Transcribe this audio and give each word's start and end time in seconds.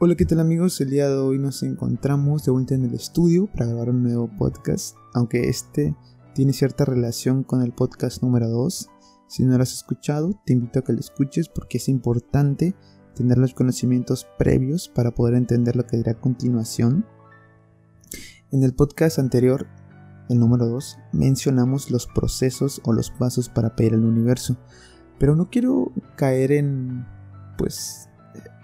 Hola, 0.00 0.16
¿qué 0.16 0.24
tal 0.24 0.40
amigos? 0.40 0.80
El 0.80 0.90
día 0.90 1.08
de 1.08 1.14
hoy 1.14 1.38
nos 1.38 1.62
encontramos 1.62 2.44
de 2.44 2.50
vuelta 2.50 2.74
en 2.74 2.84
el 2.84 2.94
estudio 2.94 3.46
para 3.46 3.66
grabar 3.66 3.90
un 3.90 4.02
nuevo 4.02 4.28
podcast, 4.36 4.96
aunque 5.14 5.48
este 5.48 5.94
tiene 6.34 6.52
cierta 6.52 6.84
relación 6.84 7.44
con 7.44 7.62
el 7.62 7.72
podcast 7.72 8.20
número 8.20 8.48
2. 8.48 8.90
Si 9.28 9.44
no 9.44 9.56
lo 9.56 9.62
has 9.62 9.72
escuchado, 9.72 10.32
te 10.44 10.52
invito 10.52 10.80
a 10.80 10.82
que 10.82 10.92
lo 10.92 10.98
escuches 10.98 11.48
porque 11.48 11.78
es 11.78 11.88
importante 11.88 12.74
tener 13.14 13.38
los 13.38 13.54
conocimientos 13.54 14.26
previos 14.36 14.88
para 14.88 15.12
poder 15.12 15.36
entender 15.36 15.76
lo 15.76 15.86
que 15.86 15.96
dirá 15.96 16.12
a 16.12 16.20
continuación. 16.20 17.06
En 18.50 18.64
el 18.64 18.74
podcast 18.74 19.20
anterior, 19.20 19.68
el 20.28 20.40
número 20.40 20.66
2, 20.66 20.98
mencionamos 21.12 21.92
los 21.92 22.08
procesos 22.08 22.80
o 22.84 22.92
los 22.92 23.12
pasos 23.12 23.48
para 23.48 23.76
pedir 23.76 23.94
el 23.94 24.04
universo, 24.04 24.56
pero 25.20 25.36
no 25.36 25.50
quiero 25.50 25.92
caer 26.16 26.50
en, 26.50 27.06
pues, 27.56 28.08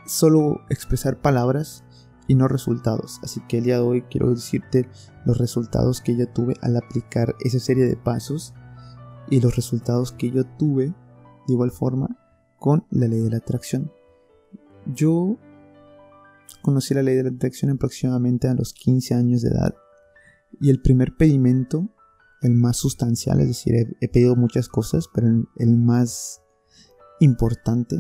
solo 0.06 0.60
expresar 0.68 1.20
palabras 1.20 1.84
y 2.26 2.34
no 2.34 2.48
resultados. 2.48 3.20
Así 3.22 3.40
que 3.48 3.58
el 3.58 3.64
día 3.64 3.76
de 3.76 3.82
hoy 3.82 4.02
quiero 4.02 4.30
decirte 4.30 4.88
los 5.24 5.38
resultados 5.38 6.00
que 6.00 6.16
yo 6.16 6.28
tuve 6.28 6.54
al 6.62 6.76
aplicar 6.76 7.34
esa 7.40 7.58
serie 7.58 7.86
de 7.86 7.96
pasos 7.96 8.54
y 9.28 9.40
los 9.40 9.56
resultados 9.56 10.12
que 10.12 10.30
yo 10.30 10.44
tuve 10.44 10.86
de 11.46 11.52
igual 11.52 11.70
forma 11.70 12.16
con 12.58 12.86
la 12.90 13.08
ley 13.08 13.20
de 13.20 13.30
la 13.30 13.38
atracción. 13.38 13.90
Yo 14.86 15.38
conocí 16.62 16.94
la 16.94 17.02
ley 17.02 17.16
de 17.16 17.24
la 17.24 17.30
atracción 17.30 17.70
aproximadamente 17.70 18.48
a 18.48 18.54
los 18.54 18.72
15 18.74 19.14
años 19.14 19.42
de 19.42 19.50
edad 19.50 19.74
y 20.60 20.70
el 20.70 20.80
primer 20.80 21.16
pedimento, 21.16 21.88
el 22.42 22.54
más 22.54 22.76
sustancial, 22.76 23.40
es 23.40 23.48
decir, 23.48 23.96
he, 24.00 24.08
pedido 24.08 24.36
muchas 24.36 24.68
cosas, 24.68 25.06
pero 25.12 25.28
el 25.56 25.76
más 25.76 26.42
importante 27.20 27.96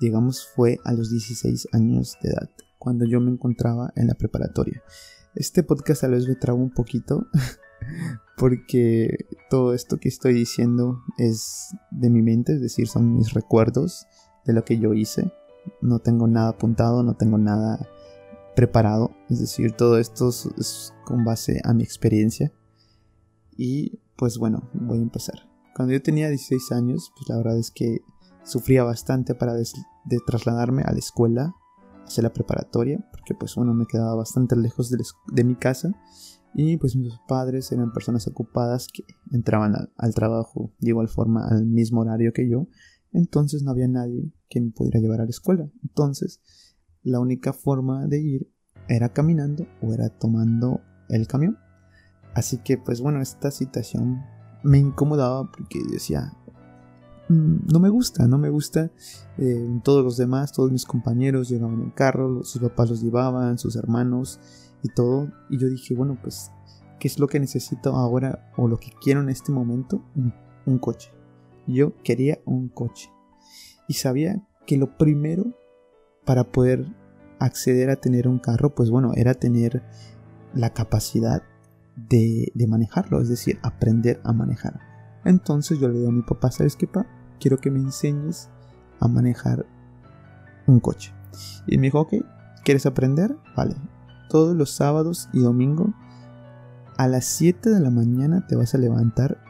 digamos, 0.00 0.46
fue 0.54 0.78
a 0.84 0.92
los 0.92 1.10
16 1.10 1.68
años 1.72 2.16
de 2.22 2.30
edad, 2.30 2.50
cuando 2.78 3.04
yo 3.04 3.20
me 3.20 3.30
encontraba 3.30 3.92
en 3.96 4.08
la 4.08 4.14
preparatoria. 4.14 4.82
Este 5.34 5.62
podcast 5.62 6.04
a 6.04 6.08
vez 6.08 6.28
me 6.28 6.36
trago 6.36 6.58
un 6.58 6.72
poquito, 6.72 7.26
porque 8.36 9.26
todo 9.50 9.74
esto 9.74 9.98
que 9.98 10.08
estoy 10.08 10.34
diciendo 10.34 11.02
es 11.18 11.74
de 11.90 12.10
mi 12.10 12.22
mente, 12.22 12.54
es 12.54 12.60
decir, 12.60 12.88
son 12.88 13.16
mis 13.16 13.32
recuerdos 13.32 14.06
de 14.44 14.52
lo 14.52 14.64
que 14.64 14.78
yo 14.78 14.94
hice. 14.94 15.32
No 15.80 15.98
tengo 16.00 16.26
nada 16.26 16.50
apuntado, 16.50 17.02
no 17.02 17.14
tengo 17.14 17.38
nada 17.38 17.88
preparado, 18.54 19.10
es 19.28 19.40
decir, 19.40 19.72
todo 19.72 19.98
esto 19.98 20.28
es 20.28 20.92
con 21.04 21.24
base 21.24 21.60
a 21.64 21.74
mi 21.74 21.82
experiencia. 21.82 22.52
Y 23.56 24.00
pues 24.16 24.38
bueno, 24.38 24.68
voy 24.72 24.98
a 24.98 25.02
empezar. 25.02 25.48
Cuando 25.74 25.92
yo 25.92 26.02
tenía 26.02 26.28
16 26.28 26.72
años, 26.72 27.12
pues 27.16 27.28
la 27.28 27.36
verdad 27.36 27.58
es 27.58 27.70
que 27.70 28.02
sufría 28.44 28.84
bastante 28.84 29.34
para 29.34 29.54
de 30.04 30.18
trasladarme 30.26 30.82
a 30.82 30.92
la 30.92 30.98
escuela, 30.98 31.54
hacia 32.04 32.22
la 32.22 32.32
preparatoria, 32.32 33.04
porque 33.10 33.34
pues 33.34 33.54
bueno, 33.54 33.74
me 33.74 33.86
quedaba 33.86 34.14
bastante 34.14 34.56
lejos 34.56 34.90
de, 34.90 35.44
mi 35.44 35.54
casa 35.54 35.90
y 36.54 36.76
pues 36.76 36.96
mis 36.96 37.14
padres 37.26 37.72
eran 37.72 37.92
personas 37.92 38.26
ocupadas 38.28 38.88
que 38.92 39.04
entraban 39.32 39.74
al 39.96 40.14
trabajo 40.14 40.72
de 40.78 40.90
igual 40.90 41.08
forma 41.08 41.46
al 41.48 41.66
mismo 41.66 42.02
horario 42.02 42.32
que 42.32 42.48
yo, 42.48 42.68
entonces 43.12 43.62
no 43.62 43.70
había 43.70 43.88
nadie 43.88 44.32
que 44.48 44.60
me 44.60 44.70
pudiera 44.70 45.00
llevar 45.00 45.20
a 45.20 45.24
la 45.24 45.30
escuela. 45.30 45.68
Entonces, 45.82 46.40
la 47.02 47.20
única 47.20 47.52
forma 47.52 48.06
de 48.06 48.20
ir 48.20 48.52
era 48.88 49.12
caminando 49.12 49.66
o 49.82 49.94
era 49.94 50.08
tomando 50.10 50.80
el 51.08 51.26
camión. 51.26 51.58
Así 52.34 52.58
que 52.58 52.76
pues 52.76 53.00
bueno, 53.00 53.22
esta 53.22 53.50
situación 53.50 54.22
me 54.62 54.78
incomodaba 54.78 55.50
porque 55.50 55.80
decía, 55.90 56.32
no 57.28 57.80
me 57.80 57.88
gusta, 57.88 58.26
no 58.26 58.38
me 58.38 58.50
gusta. 58.50 58.90
Eh, 59.38 59.80
todos 59.82 60.04
los 60.04 60.16
demás, 60.16 60.52
todos 60.52 60.70
mis 60.70 60.84
compañeros 60.84 61.48
llevaban 61.48 61.82
el 61.82 61.94
carro, 61.94 62.42
sus 62.44 62.60
papás 62.60 62.90
los 62.90 63.02
llevaban, 63.02 63.58
sus 63.58 63.76
hermanos 63.76 64.40
y 64.82 64.88
todo. 64.88 65.30
Y 65.48 65.58
yo 65.58 65.68
dije, 65.68 65.94
bueno, 65.94 66.18
pues, 66.20 66.50
¿qué 66.98 67.08
es 67.08 67.18
lo 67.18 67.26
que 67.26 67.40
necesito 67.40 67.96
ahora 67.96 68.52
o 68.56 68.68
lo 68.68 68.78
que 68.78 68.90
quiero 69.00 69.20
en 69.20 69.28
este 69.28 69.52
momento? 69.52 70.02
un 70.66 70.78
coche. 70.78 71.10
Yo 71.66 71.92
quería 72.02 72.40
un 72.46 72.68
coche. 72.68 73.10
Y 73.86 73.94
sabía 73.94 74.46
que 74.66 74.78
lo 74.78 74.96
primero 74.96 75.44
para 76.24 76.44
poder 76.44 76.86
acceder 77.38 77.90
a 77.90 77.96
tener 77.96 78.28
un 78.28 78.38
carro, 78.38 78.74
pues 78.74 78.90
bueno, 78.90 79.12
era 79.14 79.34
tener 79.34 79.82
la 80.54 80.72
capacidad 80.72 81.42
de, 81.96 82.50
de 82.54 82.66
manejarlo, 82.66 83.20
es 83.20 83.28
decir, 83.28 83.58
aprender 83.62 84.20
a 84.24 84.32
manejar. 84.32 84.93
Entonces 85.24 85.78
yo 85.78 85.88
le 85.88 85.98
digo 85.98 86.08
a 86.08 86.12
mi 86.12 86.22
papá, 86.22 86.50
¿sabes 86.50 86.76
qué, 86.76 86.86
pa? 86.86 87.06
Quiero 87.40 87.58
que 87.58 87.70
me 87.70 87.80
enseñes 87.80 88.48
a 89.00 89.08
manejar 89.08 89.66
un 90.66 90.80
coche. 90.80 91.12
Y 91.66 91.78
me 91.78 91.88
dijo, 91.88 92.00
ok, 92.00 92.14
¿quieres 92.64 92.86
aprender? 92.86 93.36
Vale. 93.56 93.76
Todos 94.28 94.56
los 94.56 94.70
sábados 94.70 95.28
y 95.32 95.40
domingos 95.40 95.90
a 96.96 97.08
las 97.08 97.24
7 97.24 97.70
de 97.70 97.80
la 97.80 97.90
mañana 97.90 98.46
te 98.46 98.56
vas 98.56 98.74
a 98.74 98.78
levantar 98.78 99.42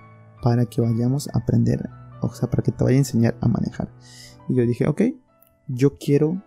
para 0.43 0.67
que 0.67 0.81
vayamos 0.81 1.29
a 1.29 1.39
aprender, 1.39 1.89
o 2.21 2.33
sea, 2.35 2.51
para 2.51 2.63
que 2.63 2.73
te 2.73 2.85
vaya 2.85 2.97
a 2.97 2.99
enseñar 2.99 3.37
a 3.41 3.49
manejar. 3.49 3.89
Y 4.49 4.55
yo 4.55 4.67
dije, 4.67 4.87
ok, 4.87 5.03
yo 5.69 5.97
quiero 5.97 6.43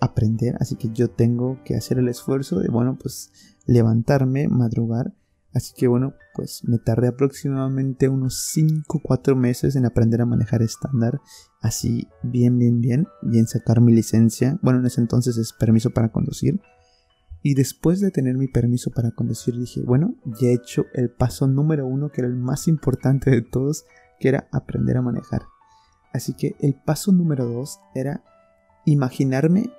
aprender, 0.00 0.56
así 0.60 0.76
que 0.76 0.90
yo 0.90 1.10
tengo 1.10 1.58
que 1.64 1.76
hacer 1.76 1.98
el 1.98 2.08
esfuerzo 2.08 2.58
de, 2.58 2.68
bueno, 2.68 2.96
pues 3.00 3.32
levantarme, 3.66 4.48
madrugar 4.48 5.12
Así 5.54 5.72
que 5.76 5.86
bueno, 5.86 6.14
pues 6.34 6.62
me 6.64 6.78
tardé 6.78 7.08
aproximadamente 7.08 8.08
unos 8.08 8.42
5 8.52 9.00
4 9.02 9.36
meses 9.36 9.76
en 9.76 9.86
aprender 9.86 10.20
a 10.20 10.26
manejar 10.26 10.62
estándar. 10.62 11.20
Así 11.60 12.08
bien, 12.22 12.58
bien, 12.58 12.80
bien. 12.80 13.06
Y 13.22 13.38
en 13.38 13.46
sacar 13.46 13.80
mi 13.80 13.92
licencia. 13.92 14.58
Bueno, 14.62 14.80
en 14.80 14.86
ese 14.86 15.00
entonces 15.00 15.36
es 15.36 15.52
permiso 15.52 15.90
para 15.90 16.10
conducir. 16.10 16.60
Y 17.40 17.54
después 17.54 18.00
de 18.00 18.10
tener 18.10 18.36
mi 18.36 18.48
permiso 18.48 18.90
para 18.90 19.12
conducir 19.12 19.56
dije, 19.56 19.82
bueno, 19.82 20.16
ya 20.40 20.48
he 20.48 20.54
hecho 20.54 20.86
el 20.94 21.10
paso 21.10 21.46
número 21.46 21.86
uno, 21.86 22.10
que 22.10 22.22
era 22.22 22.28
el 22.28 22.36
más 22.36 22.66
importante 22.66 23.30
de 23.30 23.42
todos, 23.42 23.84
que 24.18 24.30
era 24.30 24.48
aprender 24.50 24.96
a 24.96 25.02
manejar. 25.02 25.42
Así 26.12 26.34
que 26.34 26.56
el 26.60 26.74
paso 26.74 27.12
número 27.12 27.44
dos 27.44 27.78
era 27.94 28.24
imaginarme 28.86 29.70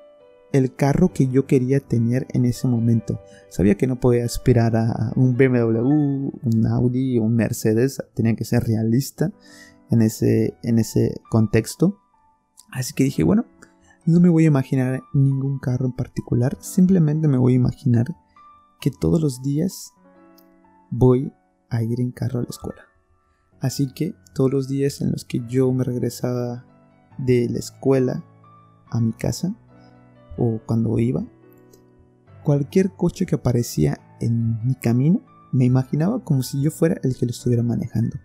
el 0.58 0.74
carro 0.74 1.12
que 1.12 1.28
yo 1.28 1.46
quería 1.46 1.80
tener 1.80 2.28
en 2.30 2.46
ese 2.46 2.68
momento. 2.68 3.20
Sabía 3.50 3.76
que 3.76 3.88
no 3.88 4.00
podía 4.00 4.26
aspirar 4.26 4.76
a 4.76 5.12
un 5.16 5.36
BMW, 5.36 5.80
un 5.80 6.68
Audi, 6.68 7.20
un 7.20 7.36
Mercedes, 7.36 8.02
tenía 8.14 8.36
que 8.36 8.46
ser 8.46 8.64
realista 8.64 9.32
en 9.92 10.02
ese, 10.02 10.58
en 10.64 10.80
ese 10.80 11.22
contexto. 11.30 12.00
Así 12.72 12.94
que 12.94 13.04
dije, 13.04 13.24
bueno, 13.24 13.46
no 14.06 14.20
me 14.20 14.30
voy 14.30 14.46
a 14.46 14.48
imaginar 14.48 15.02
ningún 15.14 15.60
carro 15.60 15.88
en 15.88 15.94
particular, 15.94 16.58
simplemente 16.62 17.28
me 17.28 17.38
voy 17.38 17.54
a 17.54 17.58
imaginar 17.58 18.06
que 18.80 18.92
todos 18.92 19.22
los 19.22 19.42
días 19.42 19.94
voy 20.90 21.34
a 21.70 21.84
ir 21.84 22.00
en 22.00 22.12
carro 22.12 22.40
a 22.40 22.44
la 22.44 22.50
escuela. 22.50 22.84
Así 23.60 23.92
que 23.94 24.16
todos 24.34 24.52
los 24.52 24.68
días 24.68 25.02
en 25.02 25.12
los 25.12 25.26
que 25.26 25.42
yo 25.48 25.72
me 25.74 25.84
regresaba 25.84 26.66
de 27.18 27.50
la 27.50 27.60
escuela 27.60 28.24
a 28.92 29.02
mi 29.02 29.12
casa, 29.12 29.56
o 30.38 30.60
cuando 30.66 30.98
iba, 31.00 31.26
cualquier 32.44 32.92
coche 32.92 33.26
que 33.26 33.36
aparecía 33.36 34.00
en 34.20 34.66
mi 34.66 34.76
camino, 34.76 35.22
me 35.52 35.66
imaginaba 35.66 36.24
como 36.24 36.44
si 36.44 36.62
yo 36.62 36.72
fuera 36.72 37.00
el 37.04 37.16
que 37.16 37.26
lo 37.26 37.32
estuviera 37.32 37.64
manejando. 37.64 38.18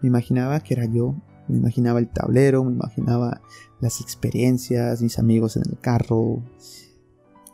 Me 0.00 0.08
imaginaba 0.08 0.60
que 0.60 0.74
era 0.74 0.84
yo, 0.86 1.14
me 1.48 1.56
imaginaba 1.56 1.98
el 1.98 2.08
tablero, 2.08 2.64
me 2.64 2.72
imaginaba 2.72 3.40
las 3.80 4.00
experiencias, 4.00 5.02
mis 5.02 5.18
amigos 5.18 5.56
en 5.56 5.62
el 5.68 5.78
carro. 5.78 6.42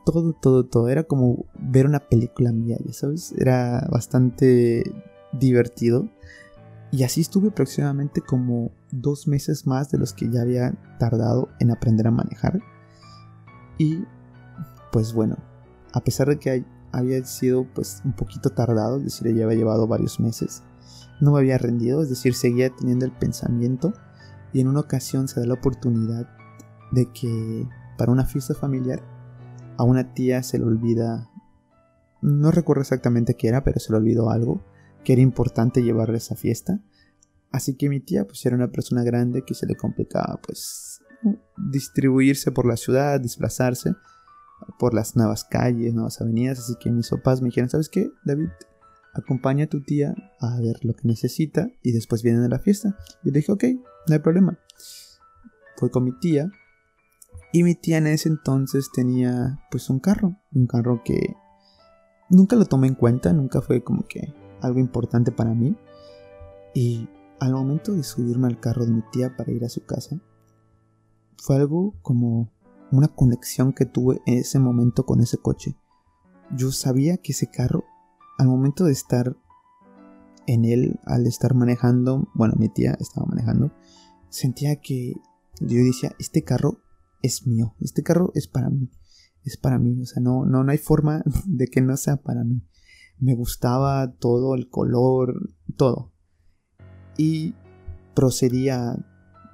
Todo, 0.05 0.33
todo, 0.35 0.65
todo. 0.67 0.89
Era 0.89 1.05
como 1.05 1.47
ver 1.59 1.87
una 1.87 2.01
película 2.01 2.53
mía, 2.53 2.77
ya 2.85 2.93
sabes. 2.93 3.33
Era 3.39 3.87
bastante 3.91 4.83
divertido. 5.33 6.09
Y 6.91 7.03
así 7.03 7.21
estuve 7.23 7.49
aproximadamente 7.49 8.21
como 8.21 8.71
dos 8.93 9.27
meses 9.27 9.67
más 9.67 9.91
de 9.91 9.99
los 9.99 10.13
que 10.13 10.31
ya 10.31 10.43
había 10.43 10.75
tardado 10.99 11.49
en 11.59 11.71
aprender 11.71 12.07
a 12.07 12.13
manejar. 12.13 12.61
Y 13.79 14.05
pues 14.93 15.13
bueno, 15.13 15.37
a 15.93 16.01
pesar 16.03 16.29
de 16.29 16.39
que 16.39 16.65
había 16.93 17.25
sido 17.25 17.67
pues 17.75 18.01
un 18.05 18.13
poquito 18.13 18.51
tardado, 18.51 18.99
es 18.99 19.05
decir, 19.05 19.35
ya 19.35 19.45
había 19.45 19.59
llevado 19.59 19.87
varios 19.87 20.21
meses, 20.21 20.63
no 21.21 21.33
me 21.33 21.39
había 21.39 21.59
rendido, 21.59 22.03
es 22.03 22.09
decir, 22.09 22.35
seguía 22.35 22.71
teniendo 22.71 23.05
el 23.05 23.13
pensamiento 23.13 23.93
y 24.53 24.61
en 24.61 24.69
una 24.69 24.81
ocasión 24.81 25.27
se 25.29 25.41
da 25.41 25.47
la 25.47 25.55
oportunidad 25.55 26.29
de 26.93 27.11
que 27.13 27.69
para 27.99 28.13
una 28.13 28.25
fiesta 28.25 28.55
familiar 28.55 29.03
a 29.77 29.85
una 29.85 30.15
tía 30.15 30.43
se 30.43 30.59
le 30.59 30.65
olvida, 30.65 31.29
no 32.23 32.51
recuerdo 32.51 32.83
exactamente 32.83 33.35
qué 33.35 33.49
era, 33.49 33.65
pero 33.65 33.81
se 33.81 33.93
le 33.93 33.99
olvidó 33.99 34.31
algo 34.31 34.65
que 35.03 35.13
era 35.13 35.23
importante 35.23 35.83
llevarle 35.83 36.15
a 36.15 36.19
esa 36.19 36.37
fiesta. 36.37 36.81
Así 37.51 37.75
que 37.75 37.89
mi 37.89 38.01
tía 38.01 38.25
pues 38.25 38.45
era 38.47 38.57
una 38.57 38.71
persona 38.71 39.03
grande 39.05 39.45
que 39.45 39.55
se 39.55 39.67
le 39.67 39.77
complicaba 39.77 40.41
pues 40.45 41.01
distribuirse 41.71 42.53
por 42.53 42.67
la 42.67 42.77
ciudad, 42.77 43.21
desplazarse 43.21 43.95
por 44.79 44.95
las 44.95 45.17
nuevas 45.17 45.45
calles, 45.45 45.95
nuevas 45.95 46.21
avenidas. 46.21 46.59
Así 46.59 46.75
que 46.81 46.91
mis 46.91 47.09
papás 47.09 47.41
me 47.41 47.49
dijeron, 47.49 47.71
¿sabes 47.71 47.89
qué, 47.89 48.11
David? 48.25 48.49
Acompaña 49.13 49.65
a 49.65 49.69
tu 49.69 49.81
tía 49.83 50.15
a 50.41 50.59
ver 50.61 50.85
lo 50.85 50.95
que 50.95 51.07
necesita 51.07 51.69
y 51.83 51.93
después 51.93 52.23
vienen 52.23 52.43
a 52.43 52.49
la 52.49 52.59
fiesta. 52.59 52.97
Y 53.23 53.31
le 53.31 53.41
dije, 53.41 53.53
ok, 53.53 53.65
no 54.09 54.15
hay 54.15 54.19
problema. 54.19 54.59
Fui 55.77 55.91
con 55.91 56.05
mi 56.05 56.13
tía 56.19 56.51
Y 57.53 57.63
mi 57.63 57.75
tía 57.75 57.99
en 57.99 58.07
ese 58.07 58.29
entonces 58.29 58.91
tenía 58.93 59.61
pues 59.71 59.91
un 59.91 60.01
carro, 60.01 60.37
un 60.53 60.67
carro 60.67 61.03
que 61.05 61.35
nunca 62.29 62.57
lo 62.57 62.65
tomé 62.65 62.89
en 62.89 62.95
cuenta, 62.95 63.33
nunca 63.33 63.61
fue 63.61 63.83
como 63.83 64.07
que 64.07 64.35
algo 64.61 64.81
importante 64.81 65.31
para 65.31 65.55
mí. 65.55 65.77
Y 66.75 67.09
al 67.39 67.53
momento 67.53 67.93
de 67.93 68.03
subirme 68.03 68.49
al 68.49 68.59
carro 68.59 68.85
de 68.85 68.93
mi 68.93 69.03
tía 69.13 69.37
para 69.37 69.53
ir 69.53 69.65
a 69.65 69.69
su 69.69 69.85
casa, 69.85 70.19
fue 71.39 71.57
algo 71.57 71.95
como 72.03 72.53
una 72.91 73.09
conexión 73.09 73.73
que 73.73 73.87
tuve 73.87 74.21
en 74.27 74.39
ese 74.39 74.59
momento 74.59 75.05
con 75.05 75.21
ese 75.21 75.39
coche. 75.39 75.77
Yo 76.57 76.73
sabía 76.73 77.17
que 77.17 77.33
ese 77.33 77.49
carro, 77.51 77.85
al 78.39 78.49
momento 78.49 78.85
de 78.85 78.93
estar 78.93 79.37
en 80.47 80.65
él, 80.65 81.01
al 81.05 81.27
estar 81.27 81.55
manejando, 81.55 82.29
bueno, 82.35 82.55
mi 82.57 82.69
tía 82.69 82.97
estaba 83.01 83.27
manejando, 83.27 83.73
sentía 84.29 84.77
que 84.77 85.15
yo 85.61 85.83
decía, 85.85 86.15
este 86.19 86.43
carro 86.43 86.81
es 87.23 87.47
mío, 87.47 87.75
este 87.81 88.03
carro 88.03 88.31
es 88.35 88.49
para 88.49 88.69
mí, 88.69 88.91
es 89.45 89.57
para 89.57 89.79
mí, 89.79 90.01
o 90.03 90.07
sea, 90.07 90.23
no, 90.23 90.45
no, 90.45 90.65
no 90.65 90.71
hay 90.71 90.79
forma 90.79 91.23
de 91.47 91.67
que 91.67 91.81
no 91.81 91.97
sea 91.97 92.17
para 92.17 92.45
mí. 92.45 92.63
Me 93.19 93.35
gustaba 93.35 94.13
todo, 94.13 94.55
el 94.55 94.69
color, 94.69 95.55
todo. 95.77 96.13
Y 97.17 97.55
procedía, 98.15 98.97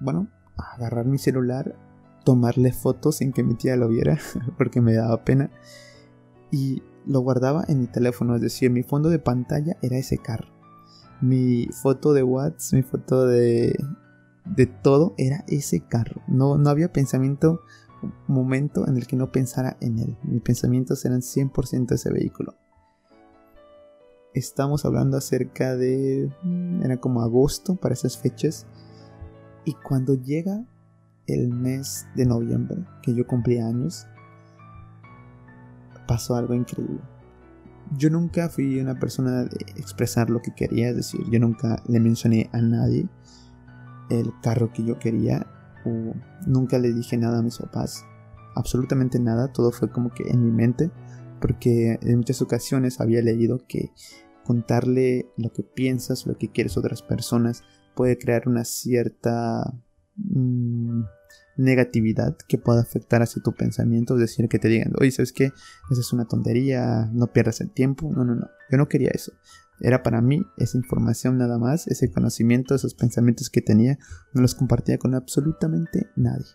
bueno, 0.01 0.29
agarrar 0.61 1.07
mi 1.07 1.19
celular, 1.19 1.77
tomarle 2.25 2.73
fotos 2.73 3.17
sin 3.17 3.33
que 3.33 3.43
mi 3.43 3.55
tía 3.55 3.77
lo 3.77 3.89
viera, 3.89 4.19
porque 4.59 4.81
me 4.81 4.95
daba 4.95 5.25
pena. 5.25 5.51
Y 6.51 6.83
lo 7.07 7.21
guardaba 7.21 7.65
en 7.69 7.81
mi 7.81 7.87
teléfono, 7.87 8.37
es 8.37 8.43
decir, 8.43 8.71
mi 8.71 8.83
fondo 8.83 9.09
de 9.09 9.19
pantalla 9.19 9.77
era 9.83 9.97
ese 9.97 10.19
carro. 10.19 10.49
Mi 11.21 11.69
foto 11.83 12.13
de 12.13 12.23
WhatsApp, 12.23 12.75
mi 12.75 12.83
foto 12.83 13.27
de, 13.27 13.77
de 14.45 14.67
todo 14.67 15.15
era 15.19 15.45
ese 15.49 15.81
carro. 15.81 16.23
No, 16.27 16.59
no 16.59 16.71
había 16.71 16.93
pensamiento, 16.93 17.61
momento 18.27 18.87
en 18.89 18.97
el 18.97 19.07
que 19.07 19.17
no 19.17 19.31
pensara 19.31 19.77
en 19.81 19.99
él. 19.99 20.17
Mis 20.23 20.43
pensamientos 20.43 21.05
eran 21.05 21.21
100% 21.21 21.93
ese 21.93 22.11
vehículo. 22.11 22.55
Estamos 24.33 24.85
hablando 24.85 25.17
acerca 25.17 25.77
de... 25.77 26.31
Era 26.83 26.99
como 26.99 27.23
agosto 27.23 27.77
para 27.77 27.95
esas 27.95 28.17
fechas. 28.17 28.67
Y 29.65 29.75
cuando 29.75 30.15
llega 30.15 30.65
el 31.27 31.49
mes 31.49 32.07
de 32.15 32.27
noviembre, 32.27 32.85
que 33.03 33.15
yo 33.15 33.27
cumplí 33.27 33.59
años, 33.59 34.07
pasó 36.07 36.35
algo 36.35 36.55
increíble. 36.55 37.01
Yo 37.97 38.11
nunca 38.11 38.49
fui 38.49 38.81
una 38.81 38.99
persona 38.99 39.45
de 39.45 39.57
expresar 39.77 40.31
lo 40.31 40.41
que 40.43 40.55
quería, 40.55 40.91
es 40.91 40.97
decir, 40.97 41.21
yo 41.31 41.41
nunca 41.41 41.83
le 41.89 42.01
mencioné 42.01 42.49
a 42.53 42.61
nadie 42.61 43.09
el 44.11 44.33
carro 44.43 44.73
que 44.73 44.85
yo 44.85 44.99
quería 44.99 45.47
o 45.85 46.15
nunca 46.47 46.79
le 46.79 46.93
dije 46.93 47.17
nada 47.17 47.39
a 47.39 47.43
mis 47.43 47.59
papás, 47.59 48.05
absolutamente 48.55 49.19
nada, 49.19 49.53
todo 49.53 49.73
fue 49.73 49.91
como 49.91 50.11
que 50.11 50.29
en 50.29 50.45
mi 50.45 50.51
mente, 50.51 50.91
porque 51.41 51.99
en 52.03 52.19
muchas 52.19 52.43
ocasiones 52.43 53.01
había 53.01 53.23
leído 53.23 53.67
que 53.67 53.93
contarle 54.45 55.31
lo 55.37 55.53
que 55.53 55.63
piensas, 55.63 56.27
lo 56.27 56.37
que 56.37 56.51
quieres 56.51 56.77
a 56.77 56.81
otras 56.81 57.03
personas 57.03 57.63
puede 58.01 58.17
crear 58.17 58.49
una 58.49 58.65
cierta 58.65 59.75
mm, 60.17 61.03
negatividad 61.59 62.35
que 62.49 62.57
pueda 62.57 62.81
afectar 62.81 63.21
hacia 63.21 63.43
tu 63.43 63.53
pensamiento, 63.53 64.15
es 64.15 64.21
decir, 64.21 64.49
que 64.49 64.59
te 64.59 64.69
digan, 64.69 64.95
oye, 64.99 65.11
¿sabes 65.11 65.35
qué? 65.35 65.53
Esa 65.91 66.01
es 66.01 66.11
una 66.15 66.25
tontería, 66.25 67.11
no 67.13 67.27
pierdas 67.27 67.61
el 67.61 67.71
tiempo. 67.71 68.11
No, 68.11 68.25
no, 68.25 68.37
no, 68.37 68.49
yo 68.71 68.79
no 68.79 68.89
quería 68.89 69.11
eso. 69.13 69.33
Era 69.81 70.03
para 70.03 70.23
mí 70.23 70.47
esa 70.57 70.79
información 70.79 71.37
nada 71.37 71.59
más, 71.59 71.89
ese 71.89 72.11
conocimiento, 72.11 72.75
esos 72.75 72.95
pensamientos 72.95 73.51
que 73.51 73.61
tenía, 73.61 73.99
no 74.33 74.41
los 74.41 74.55
compartía 74.55 74.97
con 74.97 75.15
absolutamente 75.15 76.09
nadie. 76.17 76.47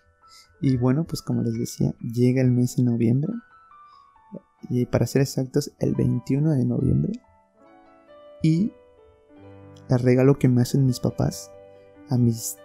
Y 0.62 0.78
bueno, 0.78 1.06
pues 1.06 1.22
como 1.22 1.44
les 1.44 1.54
decía, 1.54 1.94
llega 2.02 2.42
el 2.42 2.50
mes 2.50 2.76
de 2.78 2.82
noviembre. 2.86 3.34
Y 4.68 4.88
para 4.88 5.06
ser 5.06 5.22
exactos, 5.22 5.72
el 5.78 5.94
21 5.94 6.54
de 6.54 6.66
noviembre. 6.66 7.22
Y 8.42 8.72
el 9.90 10.00
regalo 10.00 10.38
que 10.40 10.48
me 10.48 10.62
hacen 10.62 10.86
mis 10.86 11.00
papás 11.00 11.52
a 12.10 12.18
mis 12.18 12.58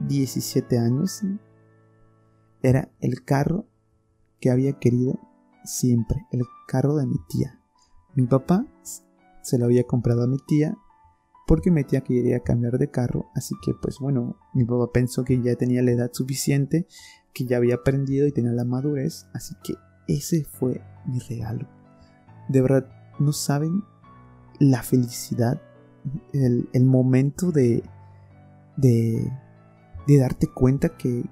17 0.00 0.78
años 0.78 1.22
era 2.62 2.90
el 3.00 3.24
carro 3.24 3.66
que 4.40 4.50
había 4.50 4.72
querido 4.74 5.18
siempre, 5.64 6.26
el 6.32 6.42
carro 6.66 6.96
de 6.96 7.06
mi 7.06 7.16
tía. 7.28 7.60
Mi 8.14 8.26
papá 8.26 8.66
se 9.42 9.58
lo 9.58 9.64
había 9.64 9.84
comprado 9.84 10.24
a 10.24 10.26
mi 10.26 10.38
tía 10.38 10.76
porque 11.46 11.70
mi 11.70 11.82
tía 11.82 12.02
quería 12.02 12.40
cambiar 12.40 12.78
de 12.78 12.90
carro, 12.90 13.30
así 13.34 13.54
que 13.64 13.72
pues 13.74 13.98
bueno, 14.00 14.36
mi 14.52 14.64
papá 14.64 14.92
pensó 14.92 15.24
que 15.24 15.40
ya 15.40 15.56
tenía 15.56 15.82
la 15.82 15.92
edad 15.92 16.10
suficiente, 16.12 16.86
que 17.32 17.46
ya 17.46 17.56
había 17.56 17.76
aprendido 17.76 18.26
y 18.26 18.32
tenía 18.32 18.52
la 18.52 18.64
madurez, 18.64 19.26
así 19.32 19.54
que 19.64 19.74
ese 20.08 20.44
fue 20.44 20.82
mi 21.06 21.18
regalo. 21.20 21.66
De 22.48 22.60
verdad, 22.60 22.90
no 23.18 23.32
saben 23.32 23.82
la 24.58 24.82
felicidad, 24.82 25.62
el, 26.32 26.84
momento 26.84 27.52
de, 27.52 27.82
de, 28.76 29.30
darte 30.06 30.46
cuenta 30.46 30.96
que, 30.96 31.24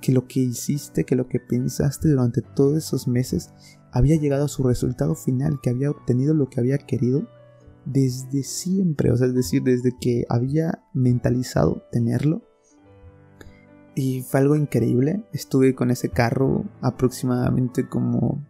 que 0.00 0.12
lo 0.12 0.26
que 0.26 0.40
hiciste, 0.40 1.04
que 1.04 1.16
lo 1.16 1.28
que 1.28 1.40
pensaste 1.40 2.08
durante 2.08 2.42
todos 2.42 2.76
esos 2.76 3.08
meses 3.08 3.50
había 3.92 4.16
llegado 4.16 4.44
a 4.44 4.48
su 4.48 4.62
resultado 4.62 5.14
final, 5.14 5.60
que 5.62 5.70
había 5.70 5.90
obtenido 5.90 6.34
lo 6.34 6.48
que 6.48 6.60
había 6.60 6.78
querido 6.78 7.26
desde 7.86 8.42
siempre, 8.42 9.10
o 9.12 9.16
sea, 9.16 9.28
es 9.28 9.34
decir, 9.34 9.62
desde 9.62 9.92
que 9.98 10.24
había 10.28 10.82
mentalizado 10.92 11.82
tenerlo. 11.90 12.42
Y 13.94 14.22
fue 14.22 14.40
algo 14.40 14.56
increíble. 14.56 15.24
Estuve 15.32 15.74
con 15.74 15.90
ese 15.90 16.10
carro 16.10 16.64
aproximadamente 16.82 17.88
como 17.88 18.42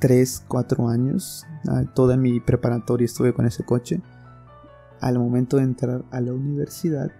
3, 0.00 0.46
4 0.48 0.88
años. 0.88 1.46
Ah, 1.68 1.84
toda 1.94 2.16
mi 2.16 2.40
preparatoria 2.40 3.04
estuve 3.04 3.32
con 3.32 3.46
ese 3.46 3.62
coche. 3.64 4.00
Al 5.00 5.18
momento 5.18 5.56
de 5.56 5.64
entrar 5.64 6.04
a 6.10 6.20
la 6.20 6.32
universidad 6.32 7.10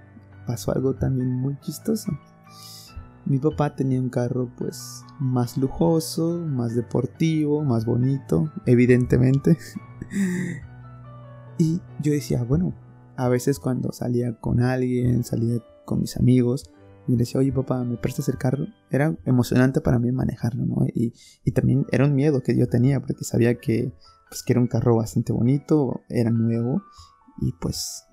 pasó 0.47 0.73
algo 0.73 0.95
también 0.95 1.31
muy 1.31 1.59
chistoso. 1.61 2.11
Mi 3.27 3.39
papá 3.39 3.75
tenía 3.75 4.01
un 4.01 4.09
carro 4.09 4.51
pues 4.57 5.05
más 5.19 5.57
lujoso, 5.57 6.39
más 6.39 6.75
deportivo, 6.75 7.63
más 7.63 7.85
bonito, 7.85 8.51
evidentemente. 8.67 9.57
y 11.59 11.81
yo 12.01 12.13
decía, 12.13 12.43
bueno, 12.43 12.75
a 13.17 13.29
veces 13.29 13.59
cuando 13.59 13.93
salía 13.93 14.39
con 14.41 14.61
alguien, 14.61 15.25
salía 15.25 15.59
con 15.85 16.01
mis 16.01 16.17
amigos, 16.17 16.71
y 17.07 17.17
decía, 17.17 17.41
oye 17.41 17.53
papá, 17.53 17.83
¿me 17.85 17.97
prestas 17.97 18.29
el 18.29 18.39
carro? 18.39 18.67
Era 18.91 19.17
emocionante 19.25 19.81
para 19.81 19.99
mí 19.99 20.13
manejarlo, 20.13 20.65
¿no? 20.65 20.87
Y, 20.95 21.13
y 21.45 21.53
también 21.53 21.87
era 21.91 22.05
un 22.05 22.15
miedo 22.15 22.43
que 22.43 22.57
yo 22.57 22.69
tenía 22.69 23.01
porque 23.01 23.25
sabía 23.25 23.57
que, 23.57 23.93
pues, 24.29 24.43
que 24.43 24.53
era 24.53 24.61
un 24.61 24.69
carro 24.69 24.97
bastante 24.97 25.33
bonito, 25.33 26.03
era 26.09 26.31
nuevo 26.31 26.83
y 27.41 27.53
pues 27.53 28.05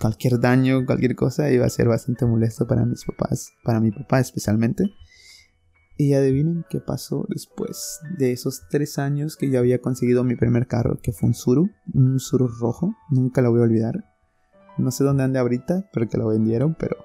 cualquier 0.00 0.40
daño, 0.40 0.84
cualquier 0.84 1.14
cosa 1.14 1.50
iba 1.50 1.64
a 1.66 1.70
ser 1.70 1.88
bastante 1.88 2.26
molesto 2.26 2.66
para 2.66 2.84
mis 2.84 3.04
papás, 3.04 3.52
para 3.64 3.80
mi 3.80 3.90
papá 3.90 4.20
especialmente. 4.20 4.84
Y 5.98 6.12
adivinen 6.12 6.66
qué 6.68 6.80
pasó 6.80 7.24
después 7.30 8.00
de 8.18 8.32
esos 8.32 8.64
tres 8.68 8.98
años 8.98 9.36
que 9.36 9.50
yo 9.50 9.58
había 9.58 9.80
conseguido 9.80 10.24
mi 10.24 10.36
primer 10.36 10.66
carro, 10.66 10.98
que 11.02 11.12
fue 11.12 11.28
un 11.28 11.34
Suru, 11.34 11.70
un 11.94 12.20
Suru 12.20 12.48
rojo, 12.48 12.94
nunca 13.08 13.40
lo 13.40 13.50
voy 13.50 13.60
a 13.60 13.64
olvidar. 13.64 14.04
No 14.76 14.90
sé 14.90 15.04
dónde 15.04 15.22
ande 15.22 15.38
ahorita, 15.38 15.88
porque 15.94 16.18
lo 16.18 16.28
vendieron, 16.28 16.76
pero, 16.78 16.96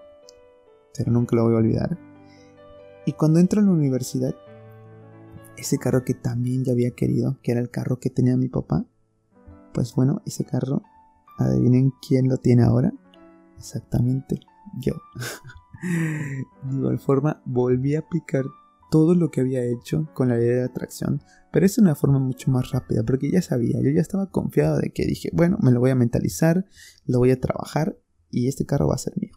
pero 0.97 1.09
nunca 1.09 1.37
lo 1.37 1.45
voy 1.45 1.53
a 1.53 1.59
olvidar. 1.59 1.97
Y 3.05 3.13
cuando 3.13 3.39
entro 3.39 3.61
en 3.61 3.67
la 3.67 3.71
universidad, 3.71 4.35
ese 5.55 5.77
carro 5.77 6.03
que 6.03 6.13
también 6.13 6.65
ya 6.65 6.73
había 6.73 6.91
querido, 6.91 7.39
que 7.41 7.53
era 7.53 7.61
el 7.61 7.69
carro 7.69 7.99
que 7.99 8.09
tenía 8.09 8.35
mi 8.35 8.49
papá, 8.49 8.85
pues 9.73 9.95
bueno, 9.95 10.21
ese 10.25 10.43
carro 10.43 10.83
Adivinen 11.45 11.93
quién 12.05 12.27
lo 12.27 12.37
tiene 12.37 12.63
ahora. 12.63 12.93
Exactamente 13.57 14.39
yo. 14.79 14.93
de 16.63 16.77
igual 16.77 16.99
forma, 16.99 17.41
volví 17.45 17.95
a 17.95 17.99
aplicar 17.99 18.45
todo 18.91 19.15
lo 19.15 19.31
que 19.31 19.41
había 19.41 19.63
hecho 19.63 20.09
con 20.13 20.27
la 20.27 20.37
idea 20.37 20.57
de 20.57 20.63
atracción, 20.65 21.21
pero 21.51 21.65
es 21.65 21.77
una 21.77 21.95
forma 21.95 22.19
mucho 22.19 22.51
más 22.51 22.71
rápida, 22.71 23.03
porque 23.03 23.31
ya 23.31 23.41
sabía, 23.41 23.79
yo 23.81 23.89
ya 23.89 24.01
estaba 24.01 24.29
confiado 24.29 24.77
de 24.79 24.91
que 24.91 25.05
dije, 25.05 25.29
bueno, 25.33 25.57
me 25.61 25.71
lo 25.71 25.79
voy 25.79 25.91
a 25.91 25.95
mentalizar, 25.95 26.65
lo 27.05 27.19
voy 27.19 27.31
a 27.31 27.39
trabajar 27.39 27.97
y 28.29 28.49
este 28.49 28.65
carro 28.65 28.89
va 28.89 28.95
a 28.95 28.99
ser 28.99 29.13
mío. 29.15 29.31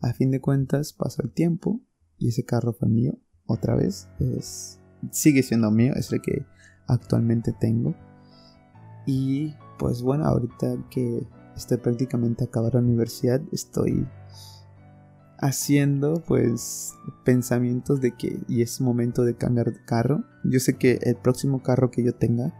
A 0.00 0.12
fin 0.12 0.30
de 0.30 0.40
cuentas, 0.40 0.92
pasó 0.92 1.22
el 1.22 1.32
tiempo 1.32 1.80
y 2.18 2.28
ese 2.28 2.44
carro 2.44 2.72
fue 2.72 2.88
mío 2.88 3.18
otra 3.46 3.74
vez. 3.74 4.08
Es, 4.20 4.80
sigue 5.10 5.42
siendo 5.42 5.70
mío, 5.70 5.92
es 5.96 6.12
el 6.12 6.20
que 6.20 6.46
actualmente 6.86 7.52
tengo. 7.52 7.96
Y 9.06 9.54
pues 9.78 10.02
bueno, 10.02 10.24
ahorita 10.24 10.86
que 10.90 11.26
estoy 11.56 11.78
prácticamente 11.78 12.44
a 12.44 12.46
acabar 12.46 12.74
la 12.74 12.80
universidad, 12.80 13.40
estoy 13.52 14.06
haciendo 15.38 16.22
pues 16.26 16.94
pensamientos 17.24 18.00
de 18.00 18.12
que 18.12 18.40
y 18.48 18.62
es 18.62 18.80
momento 18.80 19.24
de 19.24 19.36
cambiar 19.36 19.72
de 19.72 19.84
carro. 19.84 20.24
Yo 20.44 20.60
sé 20.60 20.76
que 20.76 20.98
el 21.02 21.16
próximo 21.16 21.62
carro 21.62 21.90
que 21.90 22.02
yo 22.02 22.14
tenga, 22.14 22.52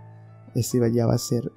ese 0.55 0.79
ya 0.93 1.07
va 1.07 1.15
a 1.15 1.19
ser 1.19 1.51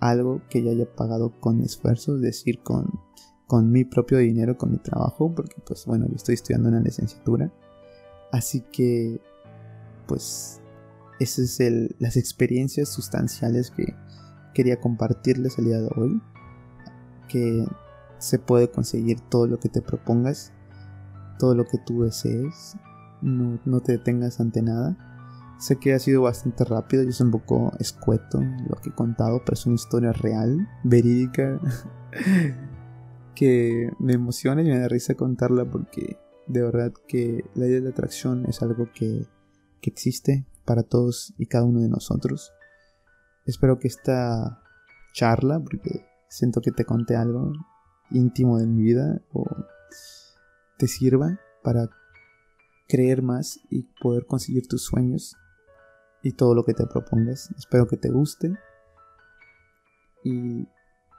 algo 0.00 0.42
que 0.48 0.62
ya 0.62 0.70
haya 0.70 0.90
pagado 0.94 1.38
con 1.40 1.60
esfuerzo, 1.60 2.16
es 2.16 2.22
decir, 2.22 2.62
con, 2.62 3.00
con 3.46 3.70
mi 3.70 3.84
propio 3.84 4.18
dinero, 4.18 4.56
con 4.56 4.70
mi 4.70 4.78
trabajo, 4.78 5.34
porque 5.34 5.56
pues 5.66 5.84
bueno, 5.86 6.06
yo 6.08 6.16
estoy 6.16 6.34
estudiando 6.34 6.68
una 6.68 6.80
licenciatura. 6.80 7.52
Así 8.30 8.60
que, 8.72 9.20
pues, 10.06 10.60
esas 11.18 11.50
son 11.50 11.88
las 11.98 12.16
experiencias 12.16 12.88
sustanciales 12.88 13.70
que 13.70 13.94
quería 14.54 14.80
compartirles 14.80 15.58
el 15.58 15.66
día 15.66 15.80
de 15.80 15.90
hoy. 15.96 16.20
Que 17.28 17.66
se 18.18 18.38
puede 18.38 18.70
conseguir 18.70 19.20
todo 19.20 19.46
lo 19.46 19.58
que 19.58 19.68
te 19.68 19.82
propongas, 19.82 20.52
todo 21.38 21.54
lo 21.54 21.64
que 21.64 21.78
tú 21.78 22.02
desees. 22.02 22.76
No, 23.20 23.58
no 23.64 23.80
te 23.80 23.92
detengas 23.92 24.40
ante 24.40 24.62
nada. 24.62 24.96
Sé 25.58 25.76
que 25.76 25.92
ha 25.92 25.98
sido 25.98 26.22
bastante 26.22 26.64
rápido, 26.64 27.02
yo 27.02 27.10
soy 27.10 27.26
un 27.26 27.32
poco 27.32 27.72
escueto 27.80 28.40
lo 28.40 28.76
que 28.76 28.90
he 28.90 28.94
contado, 28.94 29.42
pero 29.44 29.54
es 29.54 29.66
una 29.66 29.74
historia 29.74 30.12
real, 30.12 30.68
verídica, 30.84 31.58
que 33.34 33.90
me 33.98 34.12
emociona 34.12 34.62
y 34.62 34.66
me 34.66 34.78
da 34.78 34.86
risa 34.86 35.14
contarla 35.14 35.64
porque 35.64 36.16
de 36.46 36.62
verdad 36.62 36.92
que 37.08 37.44
la 37.54 37.66
idea 37.66 37.80
de 37.80 37.88
atracción 37.88 38.46
es 38.46 38.62
algo 38.62 38.90
que, 38.92 39.26
que 39.80 39.90
existe 39.90 40.46
para 40.64 40.84
todos 40.84 41.34
y 41.38 41.46
cada 41.46 41.64
uno 41.64 41.80
de 41.80 41.88
nosotros. 41.88 42.52
Espero 43.44 43.80
que 43.80 43.88
esta 43.88 44.62
charla, 45.12 45.58
porque 45.58 46.07
siento 46.28 46.60
que 46.60 46.72
te 46.72 46.84
conté 46.84 47.16
algo 47.16 47.52
íntimo 48.10 48.58
de 48.58 48.66
mi 48.66 48.82
vida, 48.82 49.20
o 49.32 49.44
te 50.78 50.86
sirva 50.86 51.38
para 51.62 51.88
creer 52.88 53.22
más 53.22 53.60
y 53.70 53.82
poder 54.00 54.26
conseguir 54.26 54.66
tus 54.66 54.84
sueños 54.84 55.36
y 56.22 56.32
todo 56.32 56.54
lo 56.54 56.64
que 56.64 56.74
te 56.74 56.86
propongas. 56.86 57.50
Espero 57.56 57.86
que 57.86 57.96
te 57.96 58.10
guste. 58.10 58.54
Y 60.24 60.66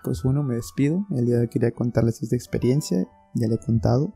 pues 0.03 0.23
bueno, 0.23 0.43
me 0.43 0.55
despido. 0.55 1.05
El 1.11 1.25
día 1.25 1.35
de 1.35 1.41
hoy 1.41 1.47
quería 1.49 1.71
contarles 1.71 2.21
esta 2.21 2.35
experiencia. 2.35 3.07
Ya 3.35 3.47
le 3.47 3.55
he 3.55 3.59
contado. 3.59 4.13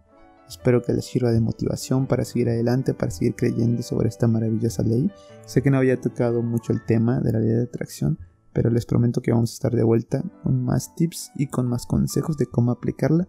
Espero 0.47 0.81
que 0.81 0.93
les 0.93 1.05
sirva 1.05 1.31
de 1.31 1.39
motivación 1.39 2.05
para 2.05 2.25
seguir 2.25 2.49
adelante, 2.49 2.93
para 2.93 3.11
seguir 3.11 3.35
creyendo 3.35 3.81
sobre 3.81 4.09
esta 4.09 4.27
maravillosa 4.27 4.83
ley. 4.83 5.09
Sé 5.45 5.61
que 5.61 5.71
no 5.71 5.77
había 5.77 5.99
tocado 6.01 6.41
mucho 6.41 6.73
el 6.73 6.83
tema 6.85 7.19
de 7.21 7.31
la 7.31 7.39
ley 7.39 7.49
de 7.49 7.63
atracción, 7.63 8.19
pero 8.53 8.69
les 8.69 8.85
prometo 8.85 9.21
que 9.21 9.31
vamos 9.31 9.51
a 9.51 9.53
estar 9.55 9.75
de 9.75 9.83
vuelta 9.83 10.23
con 10.43 10.63
más 10.63 10.95
tips 10.95 11.31
y 11.35 11.47
con 11.47 11.67
más 11.67 11.85
consejos 11.85 12.37
de 12.37 12.45
cómo 12.45 12.71
aplicarla. 12.71 13.27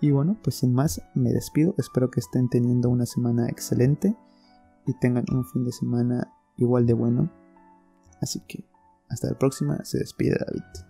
Y 0.00 0.10
bueno, 0.10 0.38
pues 0.42 0.56
sin 0.56 0.72
más, 0.72 1.02
me 1.14 1.32
despido. 1.32 1.74
Espero 1.78 2.10
que 2.10 2.20
estén 2.20 2.48
teniendo 2.48 2.88
una 2.88 3.06
semana 3.06 3.48
excelente 3.48 4.16
y 4.86 4.94
tengan 4.98 5.24
un 5.30 5.44
fin 5.44 5.64
de 5.64 5.72
semana 5.72 6.32
igual 6.56 6.86
de 6.86 6.94
bueno. 6.94 7.30
Así 8.20 8.40
que 8.46 8.64
hasta 9.08 9.28
la 9.28 9.38
próxima, 9.38 9.84
se 9.84 9.98
despide 9.98 10.36
David. 10.38 10.89